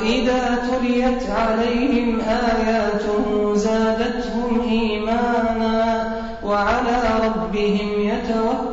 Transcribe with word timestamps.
وإذا 0.00 0.42
تليت 0.70 1.30
عليهم 1.30 2.20
آياته 2.20 3.54
زادتهم 3.54 4.60
إيمانا 4.70 6.12
وعلى 6.44 7.02
ربهم 7.24 7.90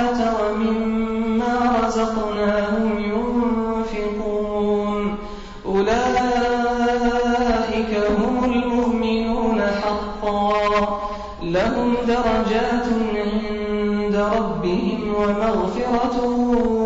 ومغفرة 15.18 16.16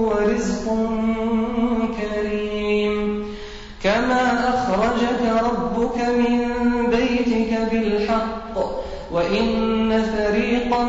ورزق 0.09 0.65
كريم. 2.01 3.27
كما 3.85 4.49
أخرجك 4.49 5.45
ربك 5.45 5.99
من 6.09 6.51
بيتك 6.91 7.69
بالحق 7.73 8.55
وإن 9.13 10.03
فريقا 10.03 10.85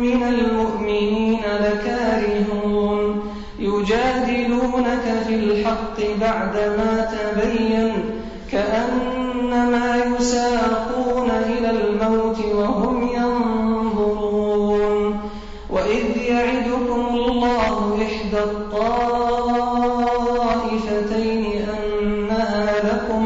من 0.00 0.22
المؤمنين 0.22 1.40
لكارهون. 1.60 3.20
يجادلونك 3.58 5.22
في 5.26 5.34
الحق 5.34 6.00
بعدما 6.20 7.08
تبين 7.12 7.92
كأنما 8.52 9.96
يساقون 9.96 10.97
الطائفتين 18.44 19.98
أنها 21.68 22.72
لكم 22.84 23.24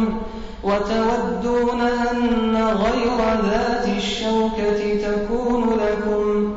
وتودون 0.65 1.81
أن 1.81 2.57
غير 2.57 3.19
ذات 3.51 3.89
الشوكة 3.97 4.81
تكون 5.03 5.65
لكم 5.81 6.55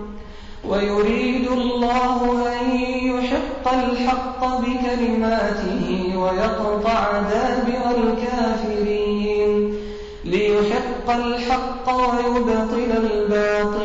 ويريد 0.69 1.47
الله 1.51 2.47
أن 2.47 2.75
يحق 3.05 3.73
الحق 3.73 4.59
بكلماته 4.59 6.13
ويقطع 6.17 7.21
دابر 7.21 7.83
الكافرين 7.97 9.73
ليحق 10.25 11.09
الحق 11.09 11.87
ويبطل 11.89 12.91
الباطل 13.03 13.84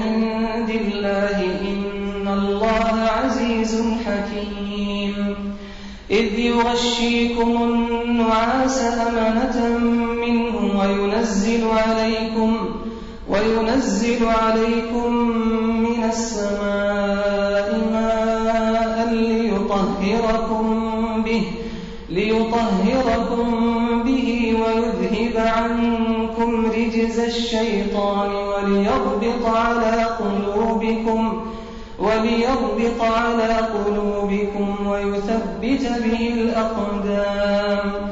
وينزل 11.21 11.67
عليكم 11.67 12.57
وينزل 13.29 14.25
عليكم 14.25 15.13
من 15.85 16.03
السماء 16.03 17.67
ماء 17.91 19.13
ليطهركم 19.13 20.65
به 21.25 21.43
ليطهركم 22.09 23.47
به 24.03 24.57
ويذهب 24.61 25.47
عنكم 25.47 26.65
رجز 26.65 27.19
الشيطان 27.19 28.29
وليربط 28.29 29.45
على 29.45 30.03
قلوبكم 30.03 31.41
وليربط 31.99 33.01
على 33.01 33.53
قلوبكم 33.53 34.87
ويثبت 34.87 35.83
به 36.03 36.33
الأقدام. 36.33 38.11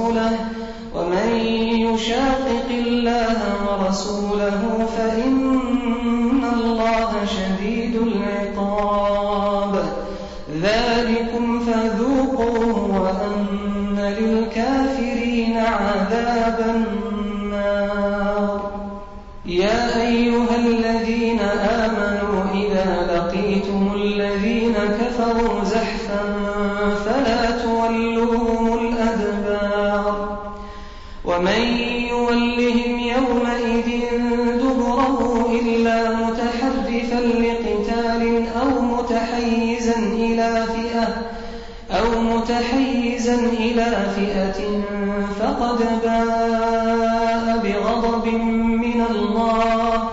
ورسوله 3.91 4.87
فإن 4.97 6.43
الله 6.53 7.11
شديد 7.25 7.95
العقاب. 7.95 9.83
ذلكم 10.61 11.59
فذوقوه 11.59 13.01
وأن 13.01 13.99
للكافرين 13.99 15.57
عذاب 15.57 16.59
النار. 16.75 18.61
يا 19.45 20.01
أيها 20.01 20.55
الذين 20.55 21.39
آمنوا 21.83 22.43
إذا 22.53 22.89
لقيتم 23.11 23.91
الذين 23.95 24.75
كفروا 24.99 25.63
زحفا 25.63 26.21
فلا 27.05 27.51
تولوهم 27.51 28.90
باء 46.03 47.57
بغضب 47.63 48.27
من 48.83 49.05
الله 49.09 50.09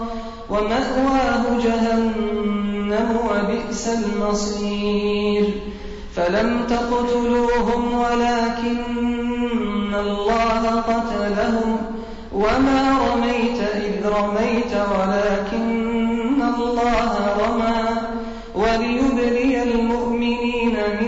ومأواه 0.50 1.42
جهنم 1.64 3.18
وبئس 3.30 3.88
المصير. 3.88 5.44
فلم 6.16 6.64
تقتلوهم 6.68 7.98
ولكن 7.98 9.94
الله 9.94 10.62
قتلهم. 10.80 11.76
وما 12.32 12.98
رميت 13.12 13.60
إذ 13.60 14.08
رميت 14.08 14.72
ولكن 14.72 16.42
الله 16.42 17.12
رمى. 17.40 17.78
وليبلي 18.54 19.62
المؤمنين 19.62 20.76
منه 21.00 21.07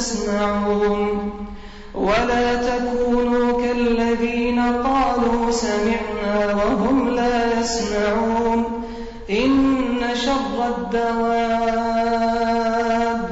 تسمعون 0.00 1.30
ولا 1.94 2.46
تكونوا 2.54 3.62
كالذين 3.62 4.58
قالوا 4.58 5.50
سمعنا 5.50 6.54
وهم 6.54 7.08
لا 7.08 7.60
يسمعون. 7.60 8.64
إن 9.30 10.00
شر 10.14 10.56
الدواب 10.68 11.28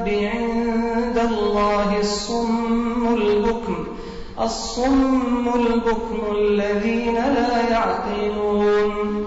عند 0.09 1.19
الله 1.31 2.01
الصم 2.01 3.15
البكم 3.15 3.87
الصم 4.41 5.45
البكم 5.55 6.21
الذين 6.37 7.15
لا 7.15 7.53
يعقلون. 7.71 9.27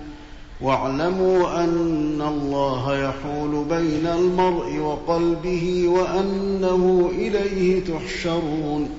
واعلموا 0.63 1.63
أن 1.63 2.21
الله 2.27 2.97
يحول 2.97 3.65
بين 3.69 4.07
المرء 4.07 4.77
وقلبه 4.77 5.87
وأنه 5.87 7.11
إليه 7.13 7.83
تحشرون. 7.83 8.89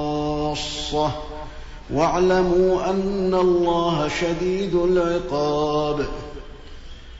واعلموا 1.93 2.89
أن 2.89 3.33
الله 3.33 4.07
شديد 4.07 4.75
العقاب. 4.75 6.05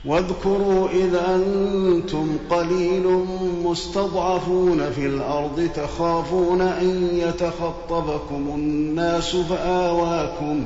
واذكروا 0.06 0.90
إذ 0.90 1.16
أنتم 1.16 2.38
قليل 2.50 3.26
مستضعفون 3.64 4.92
في 4.92 5.06
الأرض 5.06 5.70
تخافون 5.76 6.62
أن 6.62 7.10
يتخطبكم 7.14 8.52
الناس 8.56 9.36
فآواكم 9.36 10.66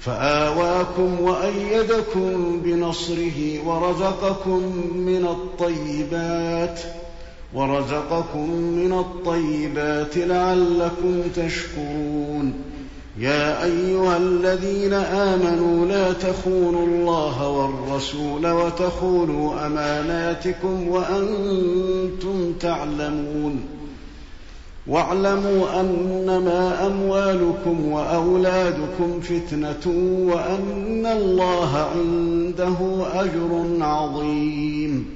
فآواكم 0.00 1.20
وأيدكم 1.20 2.60
بنصره 2.64 3.66
ورزقكم 3.66 4.62
من 4.96 5.26
الطيبات 5.26 6.80
ورزقكم 7.54 8.50
من 8.50 8.92
الطيبات 8.92 10.16
لعلكم 10.16 11.22
تشكرون 11.36 12.54
يا 13.18 13.64
أيها 13.64 14.16
الذين 14.16 14.92
آمنوا 14.92 15.86
لا 15.86 16.12
تخونوا 16.12 16.86
الله 16.86 17.48
والرسول 17.48 18.46
وتخونوا 18.46 19.66
أماناتكم 19.66 20.88
وأنتم 20.88 22.52
تعلمون. 22.60 23.60
واعلموا 24.86 25.80
أنما 25.80 26.86
أموالكم 26.86 27.92
وأولادكم 27.92 29.20
فتنة 29.20 29.92
وأن 30.26 31.06
الله 31.06 31.88
عنده 31.96 32.76
أجر 33.14 33.66
عظيم. 33.80 35.15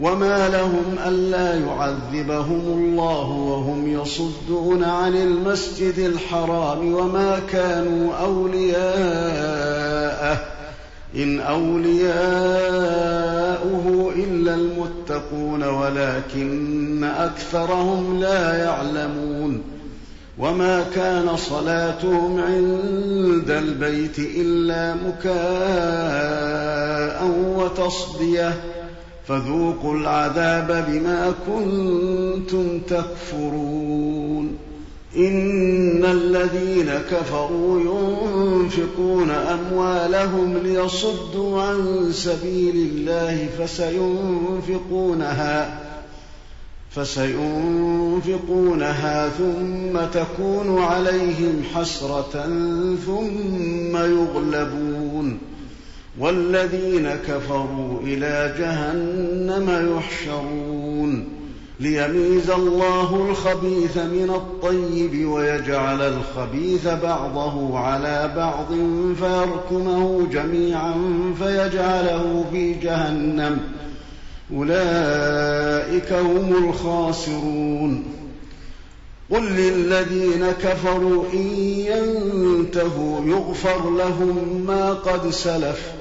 وما 0.00 0.48
لهم 0.48 0.96
ألا 1.06 1.54
يعذبهم 1.54 2.62
الله 2.78 3.30
وهم 3.30 3.92
يصدون 3.92 4.84
عن 4.84 5.16
المسجد 5.16 5.98
الحرام 5.98 6.94
وما 6.94 7.40
كانوا 7.52 8.14
أولياءه 8.14 9.76
إن 11.14 11.40
أولياؤه 11.40 12.06
إلا 14.16 14.54
المتقون 14.54 15.62
ولكن 15.62 17.04
أكثرهم 17.04 18.20
لا 18.20 18.64
يعلمون 18.64 19.62
وما 20.38 20.84
كان 20.94 21.36
صلاتهم 21.36 22.40
عند 22.40 23.50
البيت 23.50 24.18
إلا 24.18 24.94
مكاء 24.94 25.36
وتصديه 27.56 28.75
فذوقوا 29.28 29.94
العذاب 29.94 30.86
بما 30.88 31.34
كنتم 31.46 32.78
تكفرون. 32.78 34.66
إن 35.16 36.04
الذين 36.04 36.90
كفروا 37.10 37.80
ينفقون 37.80 39.30
أموالهم 39.30 40.58
ليصدوا 40.58 41.62
عن 41.62 42.08
سبيل 42.12 42.76
الله 42.76 43.48
فسينفقونها 43.58 45.78
فسينفقونها 46.90 49.28
ثم 49.28 50.00
تكون 50.20 50.82
عليهم 50.82 51.62
حسرة 51.74 52.46
ثم 53.06 53.96
يغلبون. 53.96 55.38
والذين 56.18 57.08
كفروا 57.28 58.00
إلى 58.02 58.54
جهنم 58.58 59.96
يحشرون 59.96 61.28
ليميز 61.80 62.50
الله 62.50 63.28
الخبيث 63.30 63.96
من 63.96 64.30
الطيب 64.30 65.28
ويجعل 65.28 66.00
الخبيث 66.02 66.88
بعضه 66.88 67.78
على 67.78 68.32
بعض 68.36 68.66
فيركمه 69.18 70.26
جميعا 70.32 70.94
فيجعله 71.38 72.44
في 72.52 72.74
جهنم. 72.74 73.58
أولئك 74.52 76.12
هم 76.12 76.68
الخاسرون. 76.68 78.04
قل 79.30 79.42
للذين 79.42 80.46
كفروا 80.62 81.24
إن 81.32 81.46
ينتهوا 81.66 83.24
يغفر 83.24 83.90
لهم 83.90 84.64
ما 84.66 84.92
قد 84.92 85.30
سلف. 85.30 85.95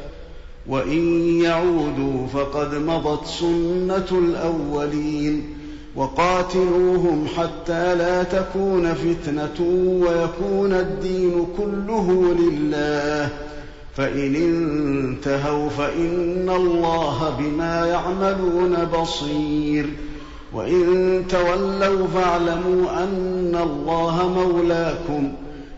وإن 0.67 1.19
يعودوا 1.41 2.27
فقد 2.33 2.75
مضت 2.75 3.25
سنة 3.25 4.05
الأولين 4.11 5.55
وقاتلوهم 5.95 7.27
حتى 7.37 7.95
لا 7.95 8.23
تكون 8.23 8.93
فتنة 8.93 9.61
ويكون 10.01 10.73
الدين 10.73 11.47
كله 11.57 12.35
لله 12.39 13.29
فإن 13.95 14.35
انتهوا 14.35 15.69
فإن 15.69 16.49
الله 16.49 17.35
بما 17.39 17.85
يعملون 17.85 18.75
بصير 18.85 19.85
وإن 20.53 21.23
تولوا 21.29 22.07
فاعلموا 22.07 23.03
أن 23.03 23.59
الله 23.63 24.29
مولاكم 24.29 25.31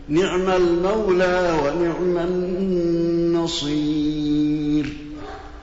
نعم 0.10 0.50
المولى 0.50 1.58
ونعم 1.64 2.18
النصير 2.18 4.17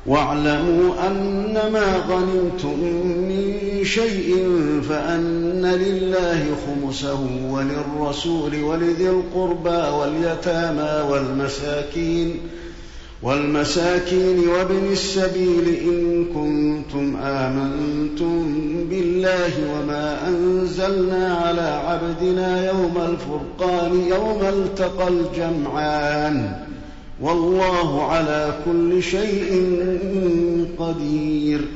واعلموا 0.07 1.07
أن 1.07 1.55
ما 1.73 1.97
غنمتم 2.09 2.79
من 3.29 3.85
شيء 3.85 4.37
فأن 4.89 5.67
لله 5.67 6.47
خمسه 6.67 7.27
وللرسول 7.51 8.63
ولذي 8.63 9.09
القربى 9.09 9.97
واليتامى 9.99 11.11
والمساكين 11.11 12.37
والمساكين 13.23 14.49
وابن 14.49 14.93
السبيل 14.93 15.69
إن 15.69 16.25
كنتم 16.25 17.17
آمنتم 17.17 18.45
بالله 18.91 19.53
وما 19.75 20.29
أنزلنا 20.29 21.35
على 21.35 21.81
عبدنا 21.87 22.67
يوم 22.67 22.97
الفرقان 22.97 24.01
يوم 24.09 24.41
التقى 24.43 25.09
الجمعان 25.09 26.65
والله 27.21 28.03
على 28.03 28.55
كل 28.65 29.03
شيء 29.03 29.51
قدير. 30.79 31.69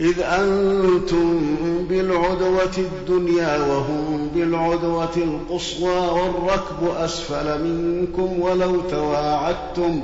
إذ 0.00 0.20
أنتم 0.20 1.40
بالعدوة 1.88 2.78
الدنيا 2.78 3.66
وهم 3.66 4.30
بالعدوة 4.34 5.16
القصوى 5.16 5.98
والركب 5.98 6.96
أسفل 6.96 7.64
منكم 7.64 8.40
ولو 8.40 8.80
تواعدتم 8.80 10.00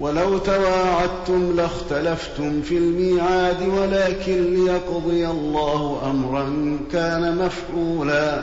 ولو 0.00 0.38
تواعدتم 0.38 1.56
لاختلفتم 1.56 2.62
في 2.62 2.78
الميعاد 2.78 3.68
ولكن 3.68 4.54
ليقضي 4.54 5.26
الله 5.26 6.00
أمرا 6.10 6.78
كان 6.92 7.36
مفعولا. 7.36 8.42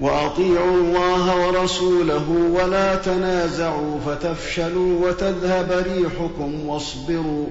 وأطيعوا 0.00 0.76
الله 0.76 1.46
ورسوله 1.46 2.30
ولا 2.30 2.94
تنازعوا 2.94 3.98
فتفشلوا 4.06 5.08
وتذهب 5.08 5.84
ريحكم 5.86 6.68
واصبروا 6.68 7.46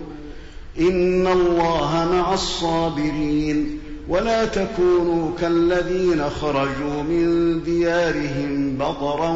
إن 0.80 1.28
الله 1.28 2.10
مع 2.14 2.34
الصابرين 2.34 3.80
ولا 4.10 4.46
تكونوا 4.46 5.32
كالذين 5.42 6.30
خرجوا 6.30 7.04
من 7.10 7.64
ديارهم 7.64 8.78
بطرا 8.78 9.30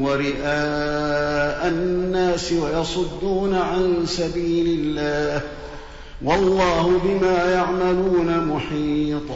ورئاء 0.00 1.68
الناس 1.68 2.52
ويصدون 2.52 3.54
عن 3.54 4.06
سبيل 4.06 4.80
الله 4.80 5.42
والله 6.22 7.00
بما 7.04 7.50
يعملون 7.52 8.46
محيط 8.46 9.30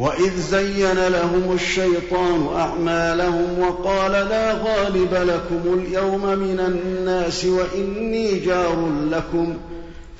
وإذ 0.00 0.36
زين 0.36 1.08
لهم 1.08 1.52
الشيطان 1.54 2.46
أعمالهم 2.56 3.58
وقال 3.58 4.12
لا 4.12 4.52
غالب 4.52 5.14
لكم 5.14 5.78
اليوم 5.78 6.26
من 6.38 6.60
الناس 6.60 7.44
وإني 7.44 8.38
جار 8.38 8.90
لكم 9.10 9.54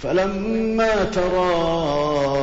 فلما 0.03 1.05
تراءت 1.05 2.35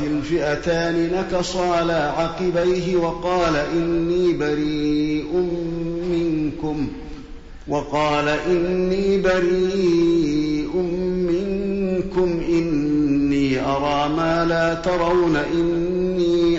الفئتان 0.00 1.10
نكص 1.12 1.56
على 1.56 2.12
عقبيه 2.18 2.96
وقال 2.96 3.56
إني 3.56 4.32
بريء 4.32 5.32
منكم 6.10 6.88
وقال 7.68 8.28
إني 8.28 9.20
بريء 9.20 10.76
منكم 11.30 12.40
إني 12.48 13.60
أرى 13.60 14.08
ما 14.08 14.44
لا 14.48 14.74
ترون 14.74 15.36
إني 15.36 15.95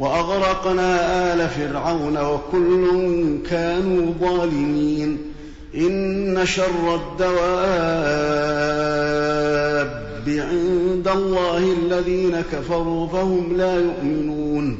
وأغرقنا 0.00 1.34
آل 1.34 1.48
فرعون 1.48 2.18
وكل 2.18 3.38
كانوا 3.50 4.12
ظالمين. 4.20 5.18
إن 5.74 6.40
شر 6.44 6.94
الدواب 6.94 7.30
عند 10.28 11.08
الله 11.08 11.72
الذين 11.72 12.40
كفروا 12.52 13.06
فهم 13.08 13.56
لا 13.56 13.74
يؤمنون. 13.74 14.78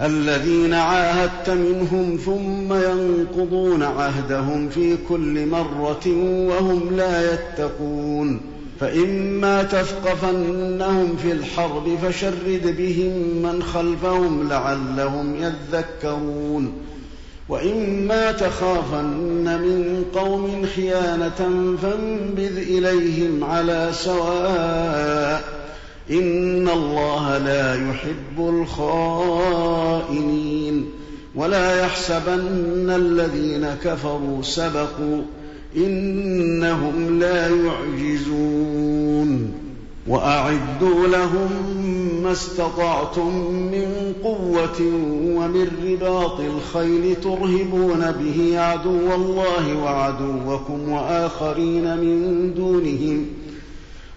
الذين 0.00 0.74
عاهدت 0.74 1.50
منهم 1.50 2.18
ثم 2.24 2.74
ينقضون 2.74 3.82
عهدهم 3.82 4.68
في 4.68 4.96
كل 5.08 5.46
مرة 5.46 6.06
وهم 6.48 6.96
لا 6.96 7.34
يتقون. 7.34 8.55
فإما 8.80 9.62
تثقفنهم 9.62 11.16
في 11.22 11.32
الحرب 11.32 11.98
فشرد 12.02 12.74
بهم 12.78 13.12
من 13.42 13.62
خلفهم 13.62 14.48
لعلهم 14.48 15.36
يذكرون. 15.36 16.72
وإما 17.48 18.32
تخافن 18.32 19.44
من 19.44 20.04
قوم 20.14 20.66
خيانة 20.76 21.52
فانبذ 21.82 22.56
إليهم 22.56 23.44
على 23.44 23.90
سواء. 23.92 25.44
إن 26.10 26.68
الله 26.68 27.38
لا 27.38 27.74
يحب 27.74 28.38
الخائنين. 28.38 30.90
ولا 31.34 31.80
يحسبن 31.80 32.92
الذين 32.96 33.68
كفروا 33.84 34.42
سبقوا 34.42 35.22
إنهم 35.76 37.18
لا 37.18 37.48
يعجزون. 37.48 39.52
وأعدوا 40.08 41.06
لهم 41.06 41.50
ما 42.22 42.32
استطعتم 42.32 43.52
من 43.52 44.12
قوة 44.24 44.80
ومن 45.36 45.68
رباط 45.86 46.40
الخيل 46.40 47.16
ترهبون 47.20 48.12
به 48.20 48.60
عدو 48.60 49.14
الله 49.14 49.82
وعدوكم 49.82 50.88
وآخرين 50.88 51.96
من 51.96 52.52
دونهم 52.56 53.26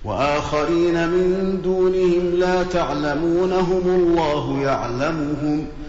وآخرين 0.05 1.09
من 1.09 1.59
دونهم 1.63 2.39
لا 2.39 2.63
تعلمونهم 2.63 3.81
الله 3.85 4.61
يعلمهم 4.61 5.65
ۖ. 5.65 5.88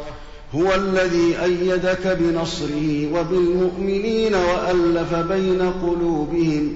هو 0.55 0.75
الذي 0.75 1.35
أيدك 1.43 2.17
بنصره 2.19 3.07
وبالمؤمنين 3.13 4.35
وألف 4.35 5.15
بين 5.15 5.61
قلوبهم. 5.61 6.73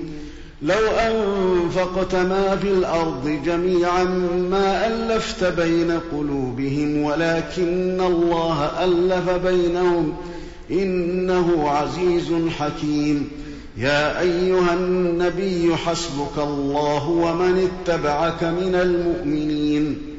لو 0.61 0.87
أنفقت 0.99 2.15
ما 2.15 2.57
في 2.61 2.67
الأرض 2.67 3.39
جميعا 3.45 4.03
ما 4.51 4.87
ألفت 4.87 5.43
بين 5.43 5.99
قلوبهم 6.11 7.01
ولكن 7.01 8.01
الله 8.01 8.83
ألف 8.83 9.29
بينهم. 9.29 10.13
إنه 10.71 11.69
عزيز 11.69 12.33
حكيم. 12.59 13.29
يا 13.77 14.19
أيها 14.19 14.73
النبي 14.73 15.75
حسبك 15.75 16.37
الله 16.37 17.09
ومن 17.09 17.69
اتبعك 17.69 18.43
من 18.43 18.75
المؤمنين. 18.75 20.14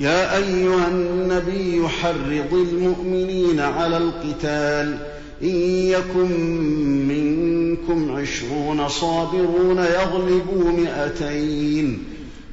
يا 0.00 0.36
أيها 0.36 0.88
النبي 0.88 1.88
حرض 1.88 2.52
المؤمنين 2.52 3.60
على 3.60 3.96
القتال 3.96 4.98
إن 5.42 5.56
يكن 5.86 6.30
منكم 7.08 8.16
عشرون 8.16 8.88
صابرون 8.88 9.78
يغلبوا 9.78 10.70
مئتين 10.72 11.98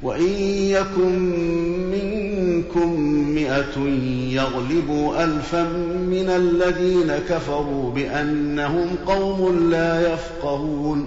وإن 0.02 0.32
يكن 0.70 1.18
منكم 1.90 3.00
مئة 3.34 3.78
يغلبوا 4.32 5.24
ألفا 5.24 5.62
من 6.10 6.28
الذين 6.28 7.12
كفروا 7.28 7.90
بأنهم 7.90 8.88
قوم 9.06 9.70
لا 9.70 10.12
يفقهون 10.12 11.06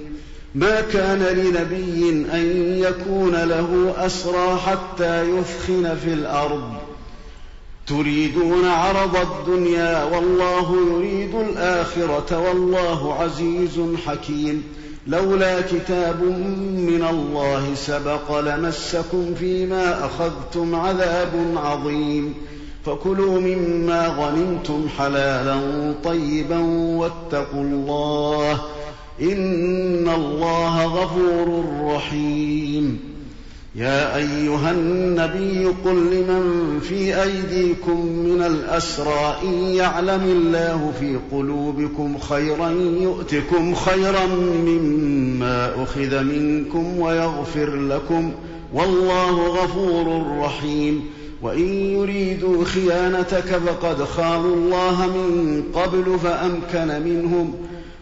ما 0.55 0.81
كان 0.81 1.19
لنبي 1.19 2.09
أن 2.33 2.75
يكون 2.77 3.35
له 3.35 3.93
أسرى 3.97 4.59
حتى 4.65 5.23
يثخن 5.23 5.95
في 6.03 6.13
الأرض. 6.13 6.73
تريدون 7.87 8.65
عرض 8.65 9.15
الدنيا 9.15 10.03
والله 10.03 10.75
يريد 10.91 11.35
الآخرة 11.35 12.39
والله 12.39 13.13
عزيز 13.13 13.79
حكيم. 14.07 14.63
لولا 15.07 15.61
كتاب 15.61 16.23
من 16.23 17.05
الله 17.09 17.75
سبق 17.75 18.39
لمسكم 18.39 19.33
فيما 19.39 20.05
أخذتم 20.05 20.75
عذاب 20.75 21.31
عظيم. 21.55 22.33
فكلوا 22.85 23.39
مما 23.39 24.07
غنمتم 24.07 24.87
حلالا 24.97 25.59
طيبا 26.03 26.59
واتقوا 26.99 27.63
الله 27.63 28.61
إن 29.21 30.09
الله 30.09 30.85
غفور 30.85 31.65
رحيم. 31.95 32.99
يا 33.75 34.15
أيها 34.15 34.71
النبي 34.71 35.65
قل 35.65 35.95
لمن 35.95 36.79
في 36.79 37.23
أيديكم 37.23 38.05
من 38.05 38.41
الأسرى 38.41 39.37
إن 39.43 39.53
يعلم 39.53 40.21
الله 40.23 40.91
في 40.99 41.19
قلوبكم 41.31 42.17
خيرا 42.17 42.69
يؤتكم 43.01 43.75
خيرا 43.75 44.25
مما 44.65 45.83
أخذ 45.83 46.23
منكم 46.23 46.99
ويغفر 46.99 47.75
لكم 47.75 48.31
والله 48.73 49.47
غفور 49.47 50.37
رحيم. 50.39 51.03
وإن 51.41 51.67
يريدوا 51.73 52.65
خيانتك 52.65 53.61
فقد 53.65 54.03
خانوا 54.03 54.55
الله 54.55 55.07
من 55.07 55.63
قبل 55.73 56.19
فأمكن 56.19 57.01
منهم 57.01 57.53
ۖ 57.67 57.70